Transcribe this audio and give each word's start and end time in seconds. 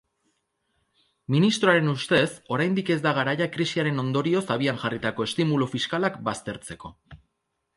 Ministroaren 1.33 1.91
ustez 1.91 2.31
oraindik 2.57 2.89
ez 2.95 2.99
da 3.03 3.13
garaia 3.19 3.49
krisiaren 3.57 4.05
ondorioz 4.05 4.43
abian 4.57 4.83
jarritako 4.85 5.29
estimulu 5.31 5.69
fiskalak 5.75 6.19
baztertzeko. 6.31 6.93